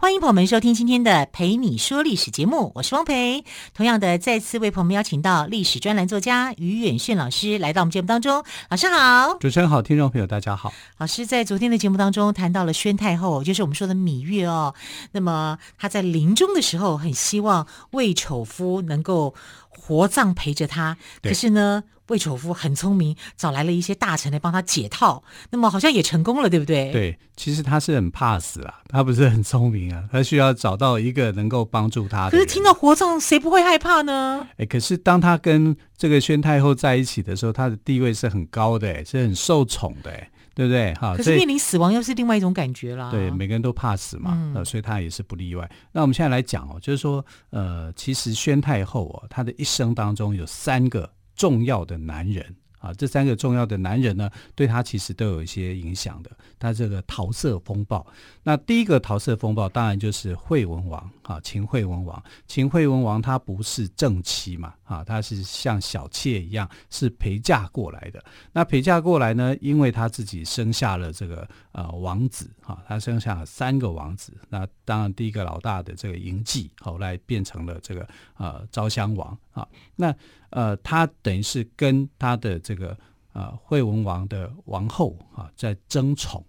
[0.00, 3.44] 欢迎朋友们收听今天的《陪你说历史》节目，我是汪培。
[3.74, 8.42] 同样的，再次为朋友们邀请到历史专栏作家于远炫老师来到我们节目当中。
[8.70, 10.72] 老师好，主持人好，听众朋友大家好。
[10.96, 14.74] 老师在昨天的节目当中谈到了宣太后，就是我们说的芈月哦。
[15.12, 19.34] 那么她在临终的时候，很希望魏丑夫能够
[19.70, 21.84] 活葬陪着他，可是呢。
[22.10, 26.90] 魏丑夫很聪明，找来了一些大臣来帮他解套，那么好像也成功了，对不对？
[26.90, 32.32] 对，其实他是很怕死啊，他不是很聪明啊，他需要找到一个能够帮助他的。
[32.32, 34.44] 可是听到活葬，谁不会害怕呢？
[34.56, 40.30] 哎，可是当他跟这个宣太后在一起的时候，他的地位是很高的，哎，是很受宠的，哎，
[40.60, 40.92] 对不对？
[40.92, 43.10] 哈，可是面临死亡又是另外一种感觉啦。
[43.10, 45.66] 对，每个人都怕死嘛，嗯，所以他也是不例外。
[45.90, 52.54] 那我们现在来讲哦，就是说，呃，其实宣太后哦，她的一生当中有三个重要的男人。
[52.80, 56.30] 啊，这三个重要的男人呢，对他其实都有一些影响的。
[56.58, 58.04] 他这个桃色风暴，
[58.42, 62.22] 那第一个桃色风暴当然就是惠文王啊，秦惠文王。
[62.46, 68.22] 秦惠文王他不是正妻嘛，啊，他是像小妾一样，是陪嫁过来的。
[68.52, 74.32] 那陪嫁过来呢，因为他自己生下了这个呃王子，啊，他生下了三个王子。
[74.48, 79.66] 那当然第一个老大的这个嬴稷，后来变成了这个呃昭襄王啊。
[79.96, 80.14] 那
[80.50, 82.96] 呃，他等于是跟他的这个
[83.32, 86.44] 啊惠文王的王后啊在争宠。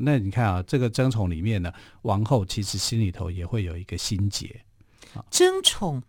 [0.00, 4.60] 那你看啊，这个争宠里面呢，王后其实心里头也会有一个心结。
[5.30, 6.02] 争宠，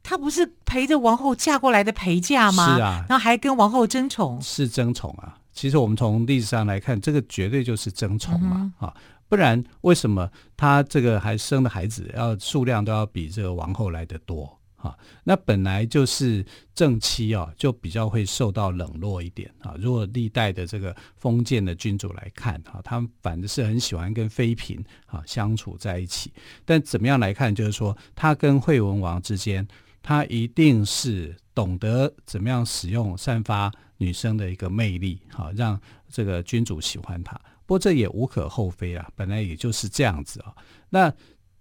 [0.00, 2.76] 她不是陪着王后嫁过来的陪嫁吗？
[2.76, 5.36] 是啊，然后还跟王后争宠，是争宠啊。
[5.52, 14.55] 其实我们从历史上来看，这个绝对就是争宠嘛，啊、嗯，不然为什么她这个还生的孩子要数量都要比这个王后来得多？
[14.86, 19.74] 啊，那本来就是正妻啊，就比较会受到冷落一点啊。
[19.78, 26.32] 如果历代的这个封建的君主来看啊，他们反正是很喜欢跟妃嫔啊相处在一起。
[26.64, 29.66] 但怎么样来看，就是说他跟惠文王之间，
[30.02, 37.34] 他一定是懂得怎么样使用散发女生的一个魅力，好让这个君主喜欢他。
[37.66, 40.54] 不过这也无可厚非啊，本来也就是这样子啊。
[40.90, 41.12] 那。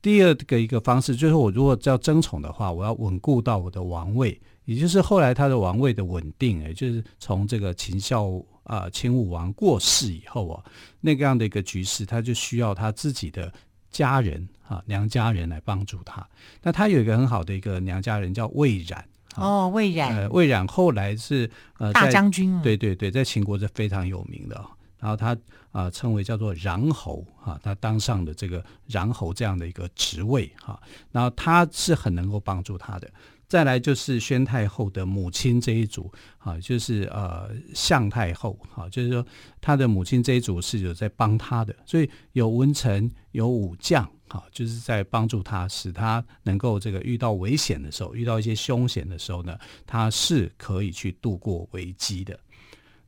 [0.05, 8.29] 第二个一个方式就是，我如果要争宠的话，我要稳固到我的王位，也就是后来他的王位的稳定，也就是从这个秦孝
[8.65, 10.63] 啊秦武王过世以后啊，
[11.01, 13.51] 那个样的一个局势，他就需要他自己的
[13.89, 16.23] 家人啊娘家人来帮助他。
[16.61, 19.03] 那他有一个很好的一个娘家人叫魏冉
[19.37, 21.49] 哦，魏冉，呃，魏冉后来是
[21.79, 24.63] 呃大将军，对对对，在秦国是非常有名的。
[24.99, 25.37] 然后他
[25.71, 33.11] 啊、称为叫做穰侯啊，他当上的这个穰侯这样的一个职位哈、啊，然后他是很能够帮助他的。
[33.47, 39.23] 再来就是宣太后的母亲这一组啊，就是呃向太后啊，就是说
[39.61, 49.55] 他的母亲这一组是有在帮他的，所以有文臣有武将啊，就是在帮助他，使他能够这个遇到危险的时候，遇到一些凶险的时候呢，
[49.85, 52.39] 他是可以去度过危机的。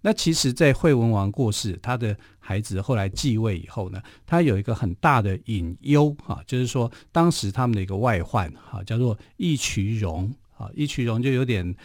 [0.02, 11.76] 那其实，在惠文王过世，他的孩子后来继位以后呢，他有一个很大的隐忧哈，就是说，当时他们的一个外患哈，叫做义渠荣啊，义渠荣就有点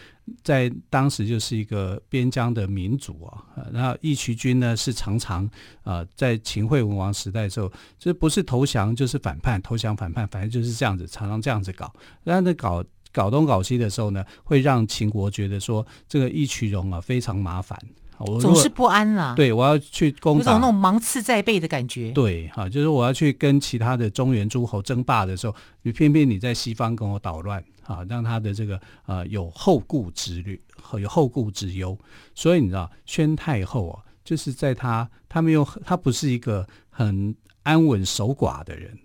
[0.43, 3.43] 在当时就是一个边疆的民族啊，
[3.73, 5.49] 然后义渠君呢是常常
[5.83, 11.91] 啊，在秦惠文王时代的时候，就不是投降就是反叛，投降反叛，反正就是这样子，常常这样子搞，
[12.23, 17.77] 然后呢搞搞东搞西的时候呢，会让秦国觉得说这个义渠荣啊非常麻烦。
[18.25, 19.33] 我总是不安啦！
[19.35, 22.11] 对，我要去攻打，有种那种芒刺在背的感觉。
[22.11, 30.61] 对，哈，就是我要去跟其他的中原诸侯争霸的时候，你偏偏你在西方跟我捣乱，啊，让他的这个呃有后顾之虑
[30.99, 31.97] 有后顾之忧。
[32.33, 38.97] 所以你知道，宣太后啊，就是在他他没有他不是一个很安稳守寡的人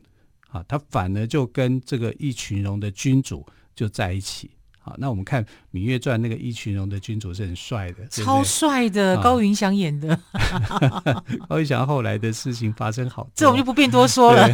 [0.51, 3.45] 啊，他反而就跟这个义群荣的君主
[3.75, 4.51] 就在一起。
[4.89, 10.19] 好，那我们看《芈月传》，那个义渠荣的君主是很帅的，超帅的，高云翔演的。
[11.47, 14.49] 高云翔后来的事情发生好多，这我们就不便多说了。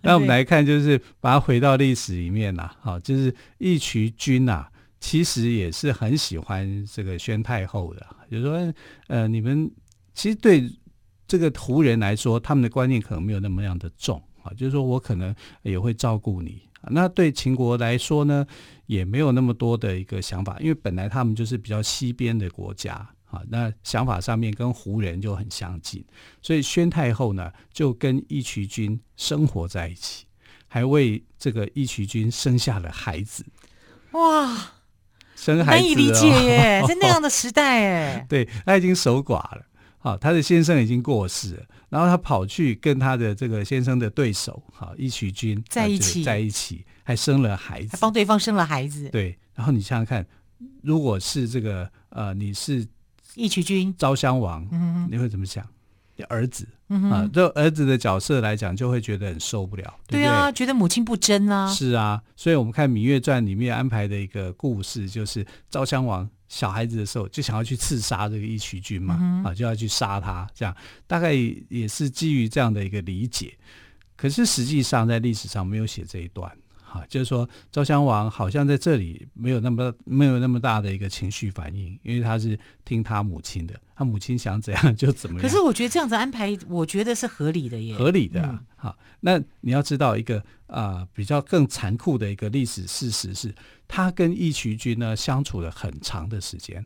[0.00, 4.66] 那我们来看，就是把它回到历史里面呐，好，就是义渠君呐，
[5.00, 8.06] 其实也是很喜欢这个宣太后的。
[8.30, 8.74] 就是说，
[9.08, 9.68] 呃，你们
[10.14, 10.70] 其实对
[11.26, 14.22] 这个胡人来说，他们的观念可能没有那么样的重。
[14.42, 18.46] 啊，就是说我可能也会照顾你那对秦国来说呢，
[18.86, 22.94] 也没有那么多的一个想法，因为本来他们就是比较西边的国家
[23.26, 26.04] 啊，那想法上面跟胡人就很相近，
[26.40, 30.24] 所以宣太后呢就跟义渠君生活在一起，
[30.68, 33.44] 还为这个义渠君生下了孩子。
[34.12, 34.72] 哇，
[35.36, 39.66] 生孩子、哦、难以理解耶， 在那样的时代哎，对，他已经守寡了。
[40.02, 49.10] 好，他的先生已经过世了，然后他跑去跟他的这个先生的对手，好，义渠君在一起，在一起，还生了孩子，还帮对方生了孩子。
[49.10, 50.26] 对，然后你想想看，
[50.82, 52.86] 如果是这个呃，你是
[53.34, 55.64] 义渠君昭襄王，嗯，你会怎么想？
[56.28, 61.72] 儿子，嗯啊，这儿子的角色来讲，就会觉得很受不了，对，对啊，觉得母亲不贞啊。
[61.72, 70.76] 是啊，所以我们看《芈月传》里面安排的一个故事，就是昭襄王小孩子的时候，就想要去刺杀这个义渠君嘛，嗯、啊，就要去杀他，这样
[71.06, 71.32] 大概
[71.68, 73.56] 也是基于这样的一个理解。
[74.16, 76.50] 可是实际上在历史上没有写这一段。
[76.90, 85.42] 啊，就是说昭襄王好像在这里没有那么没有那么大的一个情绪反应，因为他是听他母亲的，他母亲想怎样 就怎么样。
[85.42, 88.60] 可是我觉得这样子安排，我觉得是合理的耶，合理的、啊。
[88.74, 93.54] 好、嗯，那你要知道一个啊、呃、比较更残酷的一个历史事实是，
[93.86, 96.84] 他跟义渠君呢相处了很长的时间，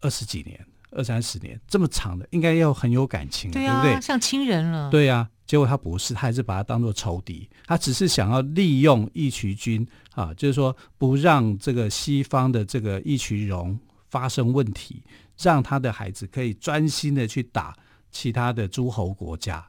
[0.00, 4.02] 二十几年、二三十年这么长的，应该要很有感情，对，啊、对不对？
[4.02, 4.90] 像亲人了。
[4.90, 5.30] 对呀、啊。
[5.46, 7.50] 结果他不是，他还是把他当做仇敌。
[7.66, 13.76] 他只是想要利用义渠君啊，就是说不让这个西方的这个义渠荣
[14.10, 15.02] 发生问题，
[15.36, 17.76] 让他的孩子可以专心的去打
[18.12, 19.66] 其他的诸侯国家。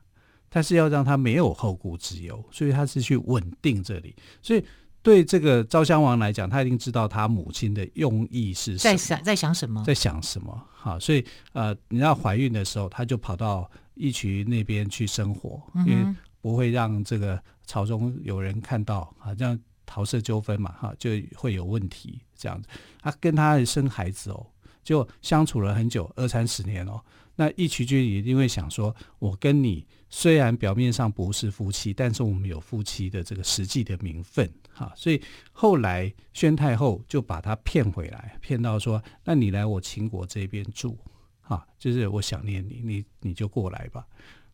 [0.49, 4.15] 但是要让他没有后顾之忧，所以他是去稳定这里。
[4.43, 4.63] 所以
[5.03, 10.67] 对这个昭襄王来讲，他一定知道他母亲的用意是什么，在想在想什么，在想什么。
[10.71, 13.69] 好，所以呃，你知道怀孕的时候，他就跑到。
[13.93, 22.19] 义渠那边去生活，因为不会让这个朝中有人看到好像桃色纠纷嘛，哈，就会有问题。
[22.35, 22.69] 这样子，
[22.99, 24.47] 他跟他生孩子哦，
[24.81, 26.99] 就相处了很久，二三十年哦。
[27.35, 34.49] 那义渠君也一定会想说，我跟你虽然表面上不是夫妻，但是我们有夫妻的这个实际的名分，
[34.81, 34.91] 哈。
[34.95, 40.97] 所以后来宣太后就把他骗回来，骗到说，那你来我秦国这边住。
[41.43, 44.05] 啊，就是我想念你，你你就过来吧。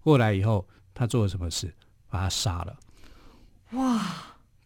[0.01, 1.73] 过来以后，他做了什么事？
[2.09, 2.75] 把他杀了。
[3.71, 4.01] 哇！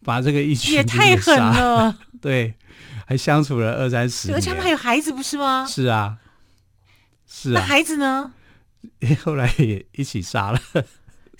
[0.04, 1.96] 把这个一群也太狠了。
[2.20, 2.54] 对，
[3.06, 4.34] 还相处了二三十年。
[4.34, 5.66] 而且他们还有孩子，不是吗？
[5.66, 6.18] 是啊，
[7.26, 7.60] 是啊。
[7.60, 8.32] 那孩子呢？
[9.22, 10.58] 后来也一起杀了。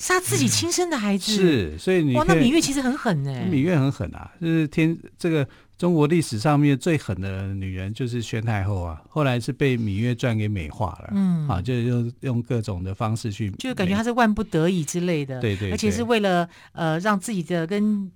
[0.03, 1.33] 杀自己亲生的孩子。
[1.33, 3.31] 是，所以你哇，那芈月其实很狠呢。
[3.49, 5.47] 芈月很狠啊，就是天这个。
[5.79, 18.13] 中国历史上面最狠的女人就是宣太后啊，后来是被《芈月传》给美化了，嗯，啊，就是用用各种的方式去，就感觉她是万不得已之类的，对，对对，而且是为了呃让自己的跟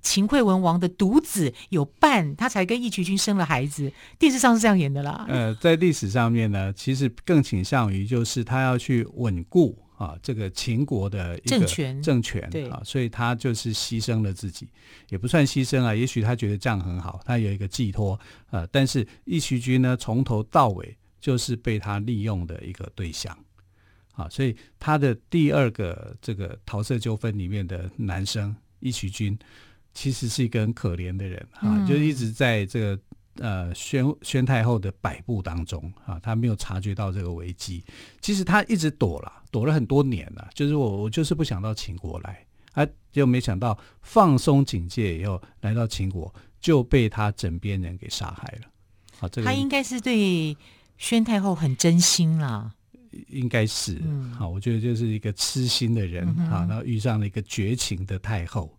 [0.00, 3.92] 秦惠文王的独子有伴，她才跟义渠君生了孩子。
[4.18, 5.26] 电视上是这样演的啦。
[5.28, 9.78] 呃，在历史上面呢，其实更倾向于就是她要去稳固。
[10.02, 11.64] 啊，这个秦国的一个
[12.02, 14.66] 政权，啊，所以他就是牺牲了自己，
[15.10, 15.94] 也不算牺牲啊。
[15.94, 18.18] 也许他觉得这样很好，他有一个寄托
[18.50, 18.66] 啊。
[18.72, 23.38] 但是义渠君呢，从头到尾就是被他利用的一个对象
[24.14, 24.28] 啊。
[24.28, 29.38] 所以他的第二个这个桃色纠纷里面的男生义渠君，
[29.94, 32.98] 其实是一个很可怜的人啊，嗯、就一直在这个。
[33.36, 37.82] 呃，宣宣太后的摆布当中啊，他没有察觉到这个危机。
[38.20, 40.50] 其实他一直躲了，躲了很多年了。
[40.54, 48.68] 就是我，我就是不想到秦国来，啊，就没想到放松警戒以后，来到秦国就被他枕边人给杀害了。
[49.20, 50.54] 啊，这个他应该是对
[50.98, 52.70] 宣太后很真心啦，
[53.28, 53.98] 应该是。
[54.04, 58.70] 嗯，好，我觉得就是一个痴心的人啊，然后遇上了一个绝情的太后。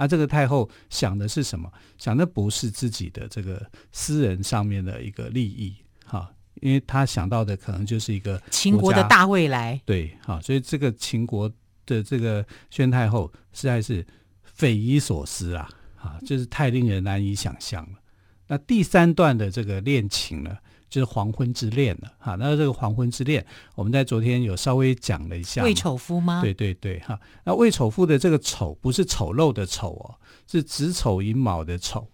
[0.00, 1.70] 啊，这个太后想的是什么？
[1.98, 5.76] 想的不是自己的这个私人上面的一个利益，
[6.06, 9.78] 哈，因为他想到的可能就是一个秦国的大未来。
[9.84, 11.46] 对，哈，所以这个秦国
[11.84, 14.02] 的这个宣太后实在是
[14.42, 17.98] 匪夷所思啊，啊，就是太令人难以想象了。
[18.46, 20.56] 那第三段的这个恋情呢？
[20.90, 25.62] 就是黄昏之恋了哈，那这个黄昏之恋，我们在昨天有稍微讲了一下。
[25.62, 26.42] 魏丑夫吗？
[26.42, 32.06] 对对对哈，那魏丑夫的这个丑不是丑陋的丑哦，是子丑寅卯的丑，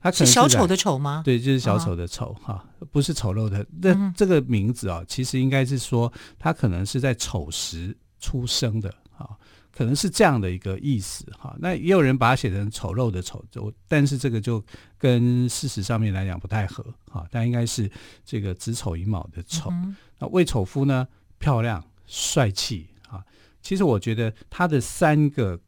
[0.00, 1.22] 他是，是小丑的丑吗？
[1.24, 3.64] 对，就是小丑的丑哈，不是丑陋的。
[3.80, 8.92] 那这个名字啊，其实应该是说他可能是在丑时出生的。
[9.76, 14.64] 可能是这样的一个意思哈，那也有人把它写成丑陋的丑，就但是这个就
[14.96, 17.90] 跟事实上面来讲不太合哈，但应该是
[18.24, 19.68] 这个子丑寅卯的丑。
[19.70, 21.06] 嗯、那魏丑夫呢，
[21.38, 23.22] 漂亮帅气啊，
[23.60, 25.60] 其实我觉得他的三个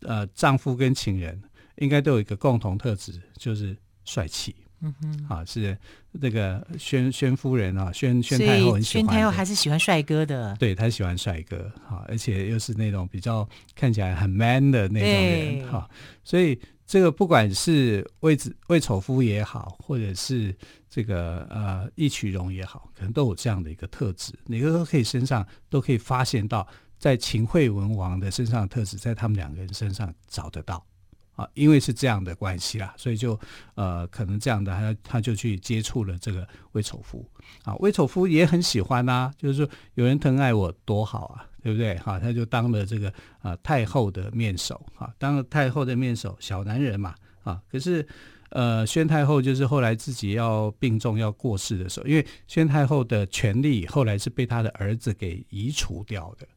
[0.00, 1.42] 呃丈夫跟情人
[1.76, 4.56] 应该都有一个共同特质，就是帅气。
[4.80, 5.76] 嗯哼，啊，是
[6.12, 15.90] 那个宣宣夫人啊，宣宣太后很喜欢，宣太后还是喜欢帅哥的，对，她喜欢帅哥，哈，而且又是那种比较看起来很 man 的那种人，哈，
[16.22, 20.54] 所以这个不管是魏子魏丑夫也好，或者是
[20.88, 26.66] 这个呃义渠荣也好，可能都有这样的一个特质，哪个都可以身上都可以发现到，
[26.98, 30.84] 在秦惠文王的身上的特质，在他们两个人身上找得到。
[31.38, 33.38] 啊，因为是这样的关系啦，所以就
[33.76, 37.24] 呃，可能这样的他他就去接触了这个魏丑夫
[37.62, 41.96] 啊，魏丑夫也很喜欢呐、就是说有人疼爱我多好啊，对不对？
[41.98, 47.14] 哈、他就当了这个啊太后的面首啊，当了太后的面首，小男人嘛
[47.44, 48.04] 啊，可是
[48.50, 56.48] 呃，宣太后就是后来自己要病重要过世的时候，因为宣太后的权力后来是被他的儿子给移除掉的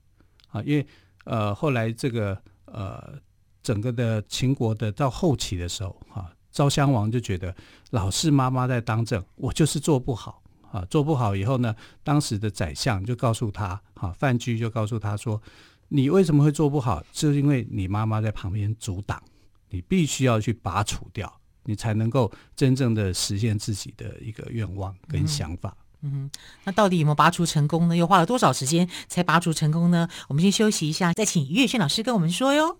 [0.50, 0.84] 啊，因为
[1.26, 2.36] 呃后来这个
[2.66, 3.22] 呃。
[3.64, 7.56] 整个的秦国的到后期的时候，哈，昭襄王就觉得
[7.92, 10.42] 老是妈妈在当政，我就是做不好
[10.72, 15.42] 啊，做不好以后呢，当时的宰相就告诉他，哈，范雎就告诉他说，
[15.90, 17.04] 你为什么会做不好？
[17.12, 19.22] 就是因为你妈妈在旁边阻挡，
[19.70, 21.32] 你必须要去拔除掉，
[21.66, 25.76] 你才能够真正的实现自己的一个愿望跟想法。
[26.04, 27.96] 嗯哼，那到底有没有拔除成功呢？
[27.96, 30.08] 又花了多少时间才拔除成功呢？
[30.30, 32.80] 我们先休息一下，再请岳轩老师跟我们说哟。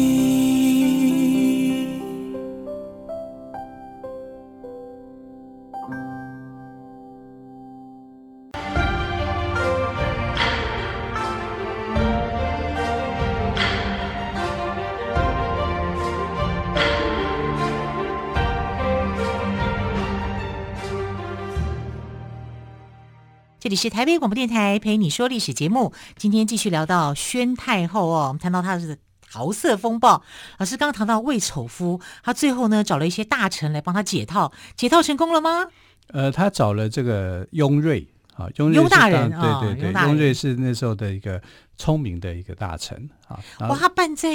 [23.61, 28.97] 这里是台北广播电台陪你说历史节目，今天继续聊到宣太后哦，我们谈到她是
[29.31, 30.23] 桃色风暴。
[30.57, 35.67] 老师刚刚谈到魏丑夫，他最后呢找了一些大臣来帮他解套，解套成功了吗？
[36.07, 41.39] 呃，他找了这个雍瑞啊，雍雍大人，对对对，雍瑞是那时候的一个。
[41.81, 44.29] 聪明的一个大臣啊，哇，他伴在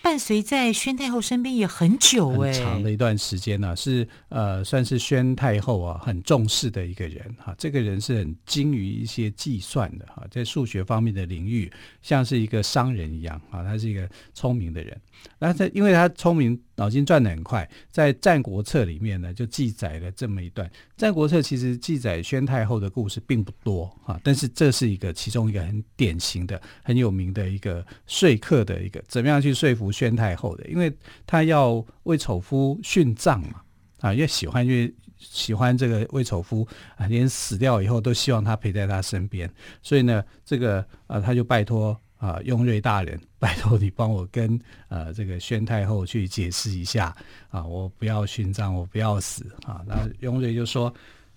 [0.00, 7.54] 伴随在宣太后身边也很久哎，长的一段时间呢、啊，是呃，算是宣太后啊很重视的一个人哈、啊。
[7.58, 11.68] 这个人是很精于一些计算的哈、啊，在数学方面的领域，
[12.00, 14.96] 像是一个商人一样啊，他是一个聪明的人。
[15.40, 20.68] 那他因为他聪明，脑筋转得很快，在《战国策》里面呢，就记载了这么一段。
[20.96, 26.60] 《战国策》其实记载宣太后的故事并不多啊，但是这是一个其中一个很典型的。
[26.84, 30.64] 很有名的一个说客的一个，怎么样去说服宣太后的？
[30.68, 30.94] 因为
[31.26, 33.62] 他要魏丑夫殉葬嘛，
[34.00, 34.88] 啊，越喜欢越
[35.18, 39.50] 喜欢这个魏丑夫啊，连死掉以后都希望他陪在他身边。
[39.82, 47.16] 所以呢，这个啊，他就拜托啊，雍瑞大人，拜托你帮我跟呃这个宣太后去解释一下
[47.48, 49.82] 啊，我不要殉葬，我不要死啊。
[49.86, 50.92] 那雍瑞就说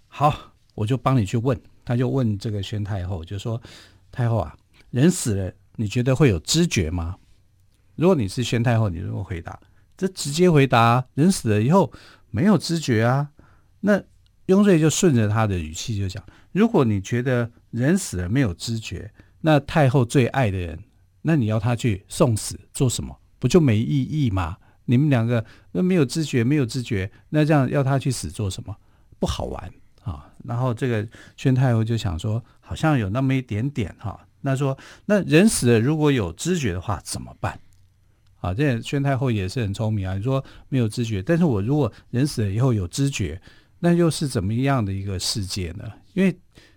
[0.07, 1.57] 好，我就帮你去问。
[1.85, 3.61] 他就问这个宣太后，就说
[4.11, 4.53] 太后啊。
[4.91, 7.17] 人死了，你觉得会有知觉吗？
[7.95, 9.59] 如果你是宣太后，你如果回答，
[9.97, 11.91] 这直接回答，人死了以后
[12.29, 13.29] 没有知觉啊。
[13.81, 14.01] 那
[14.47, 20.79] 雍瑞就顺着他的语气就讲：如果你觉得人死了没有知觉，那太后最爱的人，
[21.21, 23.17] 那你要他去送死做什么？
[23.39, 24.57] 不就没意义吗？
[24.85, 28.75] 你们两个那没有知觉，没有知觉，那这样要他去死做什么？
[29.19, 29.71] 不好玩
[30.03, 30.31] 啊。
[30.43, 34.26] 然后这个宣太后就想说，好像有那么一点点哈。
[34.47, 37.59] 那说，那人死了如果有知觉的话怎么办？
[38.39, 40.15] 啊，这宣太后也是很聪明啊。
[40.15, 43.41] 你说没有知觉，但是我如果人死了以后有知觉，
[43.79, 45.83] 那又是怎么样的一个世界呢？
[46.13, 46.33] 因为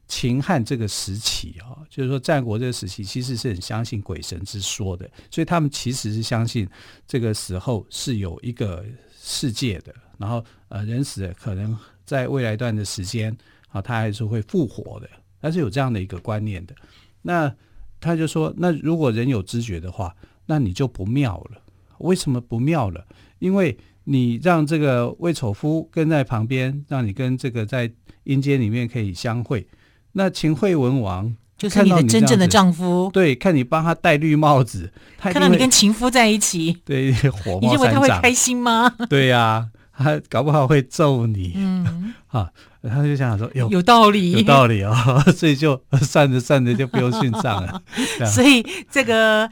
[0.09, 6.69] 秦汉这个时期啊，就是说战国这个时期，其实是很相信鬼神之说的，所以他们其实是相信
[7.07, 8.85] 这个死后是有一个
[9.23, 13.37] 世界的，然后呃，人死了可能在未来一段的时间
[13.69, 15.09] 啊，他还是会复活的，
[15.41, 16.75] 他是有这样的一个观念的。
[17.23, 17.53] 那
[18.01, 20.15] 他就说：“那如果人有知觉的话，
[20.47, 21.63] 那你就不妙了。
[21.99, 23.05] 为什么不妙了？
[23.41, 27.91] 因为你让这个魏丑夫跟在旁边，让你跟这个在
[28.25, 29.67] 阴间里面可以相会。
[30.13, 38.89] 那秦惠文王就是你的真正的丈夫，对，看你帮他戴绿帽子，他看到你跟情夫在一起， 对，火冒三丈，你认为他会开心吗？
[39.11, 39.69] 对呀、啊，
[40.03, 41.53] 他搞不好会揍你。
[41.57, 42.49] 嗯， 啊，
[42.83, 44.95] 他就想想说，有有道理，有道理哦，
[45.37, 47.83] 所以就算着算着就不用殉葬了。
[48.27, 49.49] 所以这个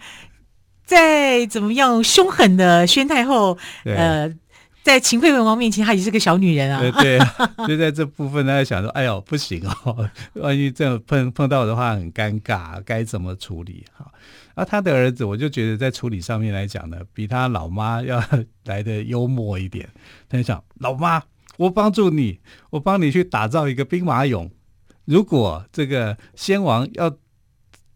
[0.84, 4.32] 再怎么样凶狠的宣太后，呃。
[4.88, 6.80] 在秦惠文王面前，她也是个小女人啊。
[6.80, 7.18] 对对，
[7.68, 10.08] 就在这部分，她在想说：“哎呦，不行哦，
[10.40, 14.10] 万一这样碰碰到的话，很尴尬，该怎么处理？”哈，
[14.54, 18.18] 啊，他的儿子，我就觉得在处理上面来讲呢，比他老妈要
[18.64, 19.86] 来得幽默一点。
[20.26, 21.22] 他就想：“老妈，
[21.58, 22.40] 我帮助你，
[22.70, 24.48] 我帮你去打造一个兵马俑。
[25.04, 27.14] 如果这个先王要……”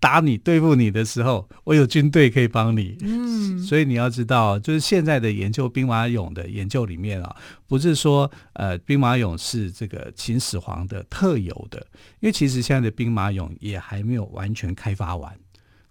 [0.02, 2.96] 打你对付你的时候，我有军队可以帮你。
[3.02, 7.36] 嗯，所以你要知道，就是现在的研究兵马俑的研究里面啊，
[7.68, 11.78] 不是说呃兵马俑是这个秦始皇的特有的，
[12.18, 15.32] 因为其实现在的兵马俑也还没有完全开发完。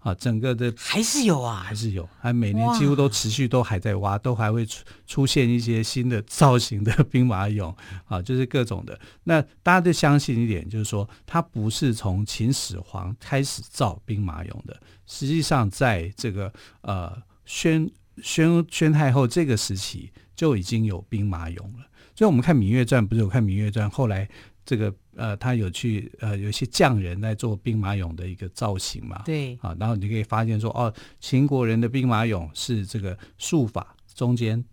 [0.02, 7.74] 啊，整个的还是有啊，还是有，还每年几乎都持续都还在挖，都还会出出现一些新的造型的兵马俑
[8.06, 8.98] 啊，就是各种的。
[9.24, 17.88] 那大家都相信一点，就是说它不是从秦始皇开始造兵马俑的，实际上在这个呃宣
[18.22, 21.86] 宣宣太后这个时期就已经有兵马俑了。
[22.14, 24.28] 所以我们看《芈月传》，不是有看《芈月传》，后来。
[24.64, 29.22] 这个呃，他有去呃，有一些匠人在做兵马俑的一个造型嘛？
[29.24, 34.64] 对啊，然后你可以发现说，哦，秦国人的兵马俑是这个束发中间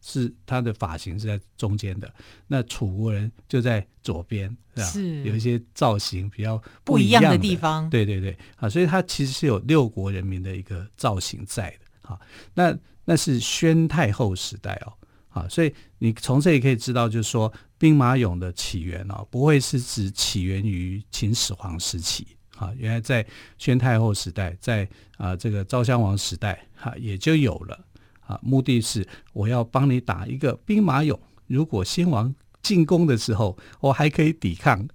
[0.00, 2.12] 是他的发型是在中间的，
[2.46, 4.86] 那楚国人就在左边，是吧？
[4.86, 7.88] 是有一些造型比较不一样的，地方。
[7.90, 12.08] 对对对，啊，所以他其实是有六国人民的一个造型在的。
[12.08, 12.18] 啊，
[12.54, 14.92] 那那是宣太后时代哦。
[15.38, 22.26] 啊，所以你从这里可以知道，就是说兵马俑的起源哦，不会是指起源于秦始皇时期
[22.56, 23.24] 啊，原来在
[23.56, 27.78] 宣太后时代，在啊这个昭襄王时代哈也就有了
[28.20, 34.88] 啊，目的是我要帮你打一个兵马俑，如果先王进攻的时候，我还可以抵抗，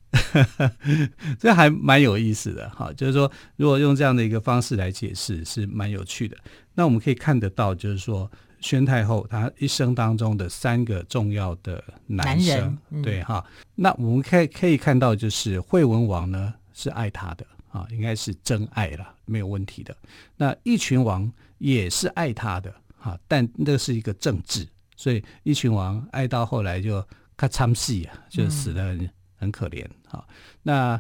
[1.39, 2.91] 这还蛮有意思的哈。
[2.91, 6.35] 就是说，如果用这样的一个方式来解释，是蛮有趣的。
[6.75, 8.29] 那我们可以看得到，就是说。
[8.63, 13.45] 宣太后她一生当中的三个重要的男生，男人嗯、对哈，
[13.75, 19.95] 那我们可以可以看到，就是惠文王呢是爱她的啊，应该是真爱了，没有问题的。
[20.37, 30.25] 那一群王也是爱她的哈，但那是一个政治，所以一群王爱到后来就咔嚓戏啊，就死的很、嗯、很可怜哈。
[30.61, 30.99] 那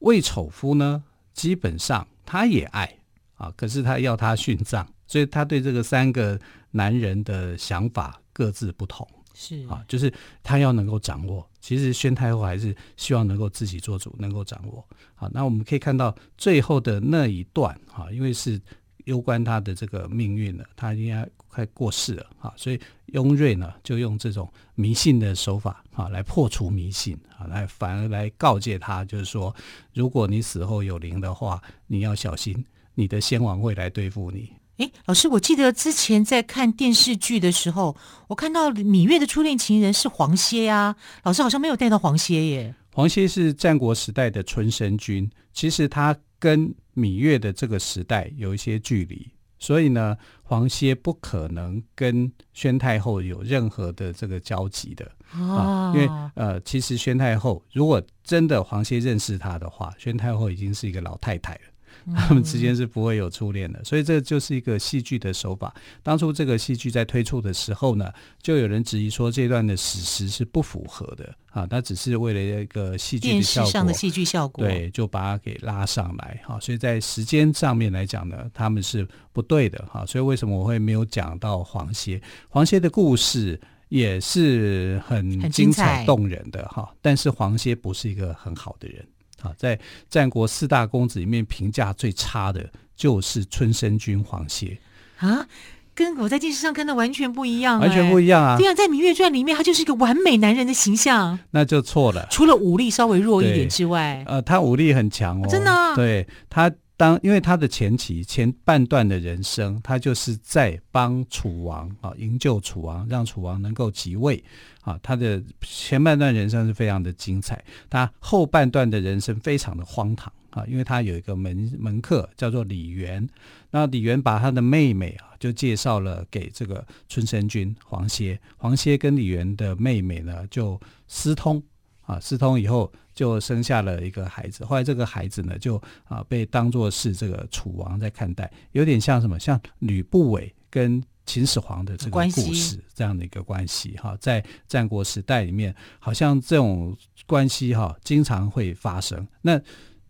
[0.00, 2.94] 魏丑夫呢，基本上他也爱
[3.36, 4.86] 啊，可是他要他殉葬。
[5.06, 6.38] 所以他对这个三个
[6.70, 11.46] 男人的想法各自不同，是啊，就是他要能够掌握。
[11.60, 14.82] 其实宣太后还是希望能够自己做主，能够掌握。
[15.14, 18.58] 好，那我们可以看到最后的那一段哈，因为是
[19.04, 29.54] 攸关他的这个命运了，他应该快过世了哈，所以雍瑞呢就用这种迷信的手法啊来破除迷信啊，来反而来告诫他，就是说，
[29.92, 34.50] 如果你死后有灵的话，你要小心，你的先王会来对付你。
[34.80, 37.94] 哎，老师，我记得之前在看电视剧的时候，
[38.28, 40.96] 我看到芈月的初恋情人是黄歇呀。
[41.22, 42.74] 老师好像没有带到黄歇耶。
[42.94, 55.92] 黄歇是战国时代的春申君，其实他跟芈月的这个时代有一些距离，所以呢，黄歇不可能跟宣太后有任何的这个交集的啊。
[55.94, 61.60] 因为呃，其实宣太后如果真的黄歇认识他的话，宣太后已经是一个老太太了。
[62.16, 65.74] 他们之间是不会有初恋的，所以这就是一个戏剧的手法。
[66.02, 68.10] 当初这个戏剧在推出的时候呢，
[68.42, 76.58] 就有人质疑说这段的史实是不符合的啊，那只是为了一个戏剧的效果，戏剧效果，对，就把它给拉上来哈。
[76.60, 80.04] 所以在时间上面来讲呢，他们是不对的哈。
[80.06, 82.20] 所以为什么我会没有讲到黄歇？
[82.48, 89.06] 黄歇的故事也是很精彩动人的哈，但是黄歇不是一个很好的人。
[89.42, 94.78] 啊，在战国四大公子里面，评价最差的就是春申君黄歇
[95.18, 95.46] 啊，
[95.94, 98.56] 跟我在电视上看的完全不一样，完全不一样啊！
[98.56, 102.26] 对啊在《芈月传》里面，他就是一个完美男人的形象，那就错了。
[102.30, 105.94] 除了武力稍微弱一点之外，呃，他武力很强哦，真的啊。
[105.94, 106.70] 对他。
[107.00, 114.44] 当因为他的前期前半段的人生，他就是在帮楚王啊营救楚王，让楚王能够即位
[114.82, 115.00] 啊。
[115.02, 123.26] 他的前半段人生是非常的精彩，他后半段的人生非常的荒唐啊，因为他有一个门门客叫做李元，
[123.70, 131.62] 那李元把他的妹妹啊就介绍了给这个春申君黄歇，黄歇跟李元的妹妹呢就私通。
[132.10, 134.64] 啊，私通以后就生下了一个孩子。
[134.64, 139.38] 后来这个孩子呢，就啊被当作是这个楚王在看待，有点像什么？
[139.38, 146.96] 像吕不韦跟秦始皇的这个故事这样的一个关系哈，在战国时代里面，好像这种
[147.28, 149.24] 关系哈经常会发生。
[149.40, 149.60] 那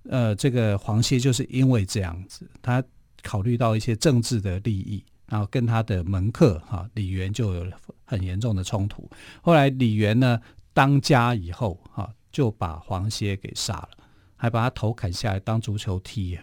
[0.08, 2.82] 呃，这个黄歇就是因为这样子，他
[3.22, 9.06] 考虑到一些政治的利益，然后跟他的门客哈李元就有了很严重的冲突。
[9.42, 10.40] 后来李元呢
[10.72, 13.88] 当家以后哈，就把黄歇给杀了，
[14.37, 16.38] 还把他头砍下来当足球踢。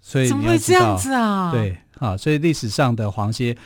[0.00, 1.50] 所以怎么会这样子啊？
[1.50, 3.56] 对啊，所以历史上的黄歇。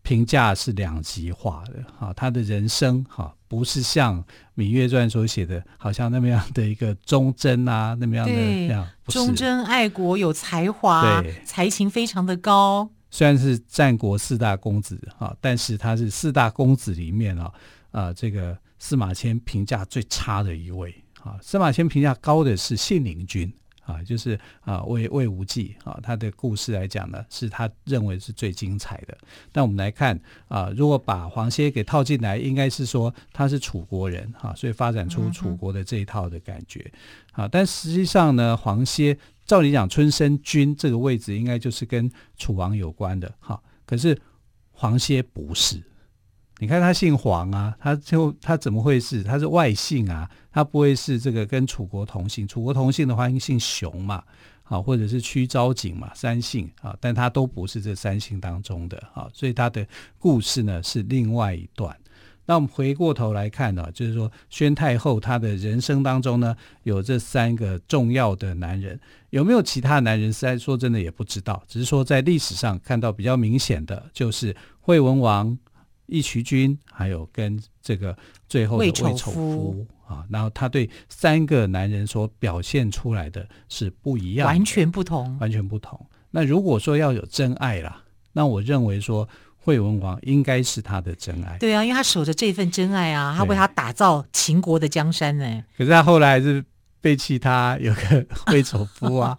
[0.00, 4.24] 评价是两极化的哈，他的人生哈不是像
[4.56, 12.88] 《芈月传》所写的，好像那么样的一个忠贞啊，那么样的那样忠贞爱国，有才华，对，才情非常的高。
[13.10, 17.52] 虽然是战国四大公子哈，但是他是四大公子里面啊
[17.90, 23.52] 啊这个司马迁评价最差的一位啊，司马迁评价高的是信陵君。
[23.88, 29.16] 啊，就是啊，魏魏无忌啊，他的故事来讲呢，是他认为是最精彩的。
[29.50, 36.92] 但我们来看啊，如果把黄歇给套进来，应该是说他是楚国人哈、啊，所以发展出楚国的这一套的感觉
[37.32, 37.48] 啊。
[37.48, 44.14] 但实际上呢，黄歇照理讲，春申君这个位置应该就是跟楚王有关的哈、啊，可是
[44.70, 45.82] 黄歇不是。
[46.60, 49.22] 你看他姓黄啊，他就他怎么会是？
[49.22, 52.46] 他是外姓啊，他不会是这个跟楚国同姓。
[52.48, 54.22] 楚国同姓的话，应该姓熊嘛，
[54.64, 59.86] 啊，或者是屈昭景嘛，三姓啊，但他都不是这三姓当中的啊，所以他的
[60.18, 61.96] 故事呢是另外一段。
[62.44, 68.98] 那我们回过头来看呢，就是说宣太后她的人生当中呢，有这三个重要的男人，
[69.30, 70.32] 有没有其他男人？
[70.32, 75.56] 实在说真的也不知道，只是说在历史上看到比较明显的就是惠文王。
[76.08, 78.16] 义渠君，还有跟这个
[78.48, 86.04] 最后的魏丑夫啊，然后他对三个男人所表现出来的是不一样，完全不同，完全不同。
[86.30, 91.58] 那如果说要有真爱啦，那我认为说惠文王应该是他的真爱。
[91.58, 95.64] 对啊，因为他守着这份真爱啊，他为他打造秦国的江山呢。
[95.76, 96.64] 可是他后来还是
[97.00, 99.36] 背弃他，有个 魏丑夫啊，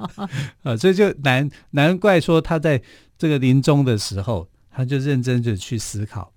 [0.63, 2.81] 啊，所以就难难怪说他在
[3.17, 6.31] 这个临终的时候，他就认真的去思考。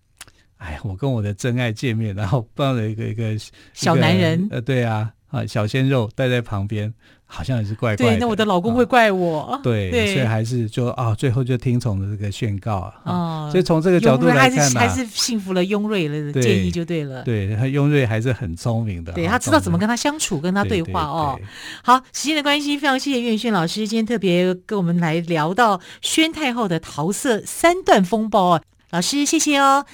[0.63, 3.37] 哎，我跟我的真爱见面，然后抱了一个一个
[3.75, 6.95] 小男人，呃，对啊，啊，小鲜肉带在旁边，
[7.27, 8.13] 好像也是怪怪的。
[8.13, 9.41] 对，那我的老公会怪我。
[9.41, 12.95] 啊、对，对，所以还是就啊、哦，最后就听从了这个宣告啊。
[13.05, 17.25] 哦，所以从这个角度来看呢，还是幸福了雍瑞的建议就对了。
[17.25, 21.41] 对，他雍瑞还是很聪明的，对他知道怎么跟他相处，跟他对话对对对哦。
[21.83, 28.63] 好，时间的关系，非常谢谢岳轩老师今天特别跟我们来聊到宣太后的桃色三段风暴哦。
[28.91, 29.85] 老师谢谢哦。